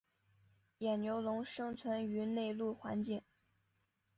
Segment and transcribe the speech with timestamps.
[0.79, 3.21] 野牛龙生存于内陆环境。